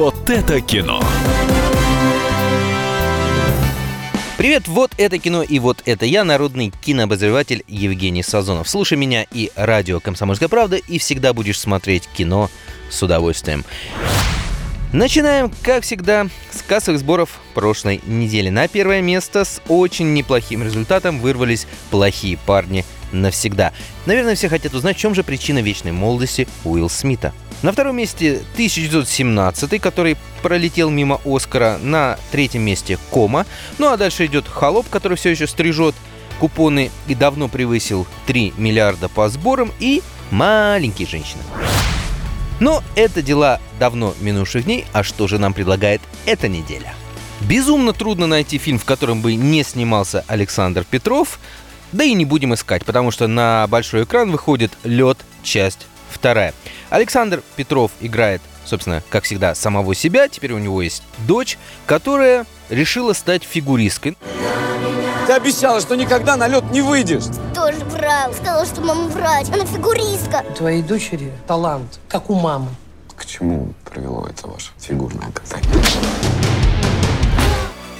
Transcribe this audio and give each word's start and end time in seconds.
Вот 0.00 0.30
это 0.30 0.62
кино. 0.62 0.98
Привет, 4.38 4.66
вот 4.66 4.92
это 4.96 5.18
кино 5.18 5.42
и 5.42 5.58
вот 5.58 5.82
это 5.84 6.06
я, 6.06 6.24
народный 6.24 6.72
кинообозреватель 6.80 7.64
Евгений 7.68 8.22
Сазонов. 8.22 8.66
Слушай 8.66 8.96
меня 8.96 9.26
и 9.30 9.50
радио 9.56 10.00
«Комсомольская 10.00 10.48
правда» 10.48 10.76
и 10.76 10.96
всегда 10.96 11.34
будешь 11.34 11.60
смотреть 11.60 12.08
кино 12.14 12.48
с 12.88 13.02
удовольствием. 13.02 13.62
Начинаем, 14.92 15.52
как 15.62 15.84
всегда, 15.84 16.26
с 16.50 16.62
кассовых 16.62 16.98
сборов 16.98 17.38
прошлой 17.54 18.00
недели. 18.06 18.48
На 18.48 18.66
первое 18.66 19.00
место 19.00 19.44
с 19.44 19.62
очень 19.68 20.14
неплохим 20.14 20.64
результатом 20.64 21.20
вырвались 21.20 21.68
«Плохие 21.90 22.36
парни 22.36 22.84
навсегда». 23.12 23.72
Наверное, 24.06 24.34
все 24.34 24.48
хотят 24.48 24.74
узнать, 24.74 24.96
в 24.96 25.00
чем 25.00 25.14
же 25.14 25.22
причина 25.22 25.60
вечной 25.60 25.92
молодости 25.92 26.48
Уилл 26.64 26.90
Смита. 26.90 27.32
На 27.62 27.70
втором 27.70 27.98
месте 27.98 28.42
1917, 28.54 29.80
который 29.80 30.16
пролетел 30.42 30.90
мимо 30.90 31.20
Оскара. 31.24 31.78
На 31.80 32.18
третьем 32.32 32.62
месте 32.62 32.98
Кома. 33.10 33.46
Ну 33.78 33.92
а 33.92 33.96
дальше 33.96 34.26
идет 34.26 34.48
Холоп, 34.48 34.88
который 34.88 35.16
все 35.16 35.30
еще 35.30 35.46
стрижет 35.46 35.94
купоны 36.40 36.90
и 37.06 37.14
давно 37.14 37.46
превысил 37.46 38.08
3 38.26 38.54
миллиарда 38.56 39.08
по 39.08 39.28
сборам. 39.28 39.70
И 39.78 40.02
маленькие 40.32 41.06
женщины. 41.06 41.42
Но 42.60 42.84
это 42.94 43.22
дела 43.22 43.58
давно 43.78 44.14
минувших 44.20 44.64
дней, 44.64 44.84
а 44.92 45.02
что 45.02 45.26
же 45.26 45.38
нам 45.38 45.54
предлагает 45.54 46.02
эта 46.26 46.46
неделя? 46.46 46.94
Безумно 47.40 47.94
трудно 47.94 48.26
найти 48.26 48.58
фильм, 48.58 48.78
в 48.78 48.84
котором 48.84 49.22
бы 49.22 49.34
не 49.34 49.62
снимался 49.64 50.24
Александр 50.28 50.84
Петров, 50.88 51.40
да 51.92 52.04
и 52.04 52.12
не 52.12 52.26
будем 52.26 52.52
искать, 52.54 52.84
потому 52.84 53.10
что 53.10 53.26
на 53.26 53.66
большой 53.68 54.04
экран 54.04 54.30
выходит 54.30 54.72
«Лед. 54.84 55.18
Часть 55.42 55.86
вторая». 56.10 56.52
Александр 56.90 57.42
Петров 57.56 57.92
играет, 58.00 58.42
собственно, 58.66 59.02
как 59.08 59.24
всегда, 59.24 59.54
самого 59.54 59.94
себя. 59.94 60.28
Теперь 60.28 60.52
у 60.52 60.58
него 60.58 60.82
есть 60.82 61.02
дочь, 61.26 61.56
которая 61.86 62.44
решила 62.68 63.14
стать 63.14 63.42
фигуристкой. 63.42 64.18
Ты 65.26 65.32
обещала, 65.32 65.80
что 65.80 65.94
никогда 65.94 66.36
на 66.36 66.46
лед 66.46 66.70
не 66.72 66.82
выйдешь. 66.82 67.24
Тоже 67.70 67.84
врал. 67.84 68.34
Сказал, 68.34 68.66
что 68.66 68.80
мама 68.80 69.06
врач. 69.08 69.46
Она 69.52 69.64
фигуристка. 69.64 70.44
У 70.50 70.54
твоей 70.54 70.82
дочери 70.82 71.30
талант, 71.46 72.00
как 72.08 72.28
у 72.28 72.34
мамы. 72.34 72.68
К 73.14 73.24
чему 73.24 73.74
привело 73.84 74.26
это 74.26 74.48
ваше 74.48 74.70
фигурное 74.78 75.30
катание? 75.30 75.70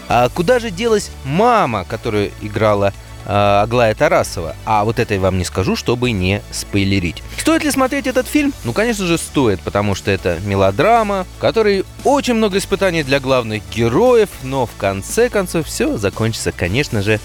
А 0.08 0.28
куда 0.30 0.58
же 0.58 0.70
делась 0.70 1.12
мама, 1.24 1.84
которую 1.84 2.32
играла 2.40 2.92
э, 3.26 3.60
Аглая 3.62 3.94
Тарасова. 3.94 4.56
А 4.64 4.84
вот 4.84 4.98
это 4.98 5.14
я 5.14 5.20
вам 5.20 5.38
не 5.38 5.44
скажу, 5.44 5.76
чтобы 5.76 6.10
не 6.10 6.42
спойлерить. 6.50 7.22
Стоит 7.38 7.62
ли 7.62 7.70
смотреть 7.70 8.08
этот 8.08 8.26
фильм? 8.26 8.52
Ну, 8.64 8.72
конечно 8.72 9.06
же, 9.06 9.18
стоит, 9.18 9.60
потому 9.60 9.94
что 9.94 10.10
это 10.10 10.40
мелодрама, 10.44 11.26
в 11.36 11.40
которой 11.40 11.84
очень 12.02 12.34
много 12.34 12.58
испытаний 12.58 13.04
для 13.04 13.20
главных 13.20 13.62
героев, 13.70 14.30
но 14.42 14.66
в 14.66 14.74
конце 14.76 15.28
концов 15.28 15.66
все 15.66 15.96
закончится, 15.96 16.50
конечно 16.50 17.02
же, 17.02 17.20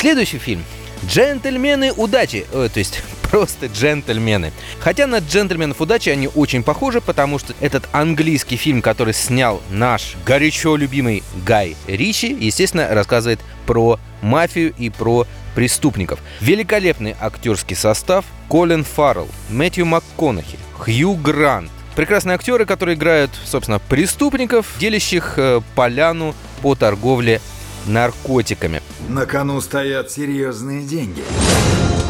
Следующий 0.00 0.38
фильм 0.38 0.64
Джентльмены 1.06 1.92
удачи, 1.92 2.46
э, 2.54 2.70
то 2.72 2.78
есть 2.78 3.02
просто 3.30 3.66
джентльмены. 3.66 4.50
Хотя 4.78 5.06
на 5.06 5.18
джентльменов 5.18 5.78
удачи 5.78 6.08
они 6.08 6.26
очень 6.26 6.62
похожи, 6.62 7.02
потому 7.02 7.38
что 7.38 7.52
этот 7.60 7.86
английский 7.92 8.56
фильм, 8.56 8.80
который 8.80 9.12
снял 9.12 9.60
наш 9.68 10.16
горячо 10.24 10.76
любимый 10.76 11.22
Гай 11.44 11.76
Ричи, 11.86 12.28
естественно, 12.32 12.88
рассказывает 12.88 13.40
про 13.66 14.00
мафию 14.22 14.72
и 14.78 14.88
про 14.88 15.26
преступников. 15.54 16.20
Великолепный 16.40 17.14
актерский 17.20 17.76
состав 17.76 18.24
Колин 18.48 18.84
Фаррелл, 18.84 19.28
Мэтью 19.50 19.84
МакКонахи, 19.84 20.58
Хью 20.78 21.12
Грант, 21.12 21.70
Прекрасные 21.94 22.36
актеры, 22.36 22.64
которые 22.64 22.96
играют, 22.96 23.32
собственно, 23.44 23.78
преступников, 23.78 24.66
делящих 24.78 25.34
э, 25.36 25.60
поляну 25.74 26.34
по 26.62 26.74
торговле 26.74 27.42
наркотиками. 27.86 28.82
На 29.08 29.26
кону 29.26 29.60
стоят 29.60 30.10
серьезные 30.10 30.82
деньги. 30.82 31.22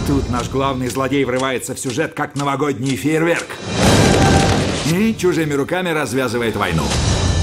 Тут 0.06 0.28
наш 0.30 0.48
главный 0.48 0.88
злодей 0.88 1.24
врывается 1.24 1.74
в 1.74 1.78
сюжет, 1.78 2.14
как 2.14 2.34
новогодний 2.34 2.96
фейерверк. 2.96 3.46
И 4.92 5.14
чужими 5.14 5.52
руками 5.54 5.90
развязывает 5.90 6.56
войну. 6.56 6.82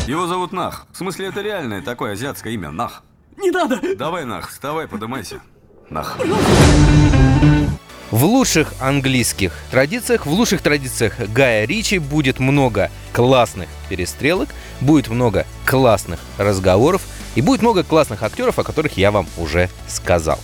Его 0.07 0.27
зовут 0.27 0.51
Нах. 0.51 0.85
В 0.91 0.97
смысле, 0.97 1.27
это 1.27 1.41
реальное 1.41 1.81
такое 1.81 2.13
азиатское 2.13 2.53
имя. 2.53 2.71
Нах. 2.71 3.03
Не 3.37 3.51
надо. 3.51 3.79
Давай, 3.95 4.25
Нах, 4.25 4.49
вставай, 4.49 4.87
подымайся. 4.87 5.41
Нах. 5.89 6.17
В 8.09 8.23
лучших 8.23 8.73
английских 8.79 9.51
традициях, 9.69 10.25
в 10.25 10.31
лучших 10.31 10.61
традициях 10.61 11.19
Гая 11.19 11.65
Ричи 11.65 11.97
будет 11.97 12.39
много 12.39 12.89
классных 13.11 13.67
перестрелок, 13.89 14.47
будет 14.79 15.09
много 15.09 15.45
классных 15.65 16.19
разговоров 16.37 17.01
и 17.37 17.41
будет 17.41 17.61
много 17.61 17.83
классных 17.83 18.23
актеров, 18.23 18.57
о 18.57 18.63
которых 18.63 18.97
я 18.97 19.11
вам 19.11 19.27
уже 19.37 19.69
сказал. 19.87 20.39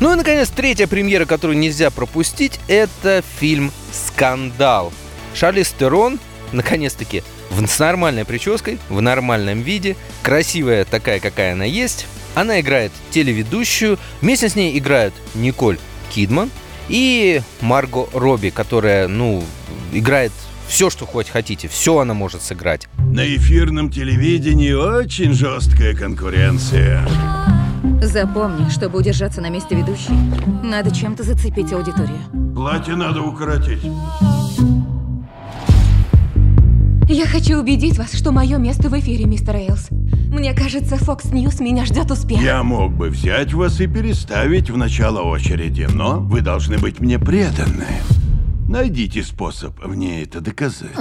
Ну 0.00 0.12
и, 0.12 0.16
наконец, 0.16 0.48
третья 0.48 0.88
премьера, 0.88 1.24
которую 1.24 1.56
нельзя 1.56 1.90
пропустить, 1.90 2.58
это 2.66 3.22
фильм 3.38 3.70
«Скандал». 3.92 4.92
Шарли 5.36 5.62
Стерон, 5.62 6.18
наконец-таки, 6.50 7.22
с 7.64 7.78
нормальной 7.78 8.24
прической, 8.24 8.80
в 8.88 9.00
нормальном 9.00 9.62
виде, 9.62 9.96
красивая 10.24 10.84
такая, 10.84 11.20
какая 11.20 11.52
она 11.52 11.64
есть. 11.64 12.06
Она 12.34 12.60
играет 12.60 12.90
телеведущую. 13.12 14.00
Вместе 14.20 14.48
с 14.48 14.56
ней 14.56 14.76
играют 14.76 15.14
Николь 15.34 15.78
Кидман 16.12 16.50
и 16.88 17.40
Марго 17.60 18.08
Робби, 18.12 18.50
которая, 18.50 19.06
ну, 19.06 19.44
играет 19.92 20.32
все, 20.68 20.90
что 20.90 21.06
хоть 21.06 21.28
хотите, 21.28 21.66
все 21.66 21.98
она 21.98 22.14
может 22.14 22.42
сыграть. 22.42 22.88
На 22.98 23.26
эфирном 23.26 23.90
телевидении 23.90 24.72
очень 24.72 25.32
жесткая 25.32 25.96
конкуренция. 25.96 27.04
Запомни, 28.02 28.68
чтобы 28.70 28.98
удержаться 28.98 29.40
на 29.40 29.48
месте 29.48 29.74
ведущей, 29.74 30.14
надо 30.62 30.94
чем-то 30.94 31.24
зацепить 31.24 31.72
аудиторию. 31.72 32.18
Платье 32.54 32.94
надо 32.94 33.22
укоротить. 33.22 33.82
Я 37.08 37.26
хочу 37.26 37.58
убедить 37.58 37.98
вас, 37.98 38.12
что 38.12 38.32
мое 38.32 38.58
место 38.58 38.90
в 38.90 38.98
эфире, 39.00 39.24
мистер 39.24 39.56
Эйлс. 39.56 39.88
Мне 39.90 40.52
кажется, 40.52 40.96
Fox 40.96 41.32
News 41.32 41.62
меня 41.62 41.86
ждет 41.86 42.10
успех. 42.10 42.40
Я 42.42 42.62
мог 42.62 42.92
бы 42.92 43.08
взять 43.08 43.54
вас 43.54 43.80
и 43.80 43.86
переставить 43.86 44.68
в 44.68 44.76
начало 44.76 45.22
очереди, 45.22 45.88
но 45.90 46.20
вы 46.20 46.42
должны 46.42 46.76
быть 46.78 47.00
мне 47.00 47.18
преданы. 47.18 47.86
Найдите 48.68 49.22
способ 49.22 49.82
мне 49.82 50.24
это 50.24 50.42
доказать. 50.42 50.94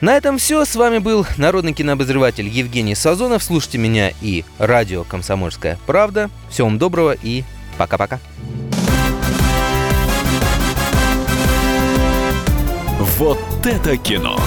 На 0.00 0.16
этом 0.16 0.38
все. 0.38 0.64
С 0.64 0.76
вами 0.76 0.98
был 0.98 1.26
народный 1.38 1.72
кинообозреватель 1.72 2.46
Евгений 2.46 2.94
Сазонов. 2.94 3.42
Слушайте 3.42 3.78
меня 3.78 4.12
и 4.20 4.44
радио 4.58 5.02
«Комсомольская 5.02 5.76
правда». 5.86 6.30
Всего 6.50 6.68
вам 6.68 6.78
доброго 6.78 7.16
и 7.20 7.42
пока-пока. 7.78 8.20
Вот 13.18 13.40
это 13.64 13.96
кино. 13.96 14.38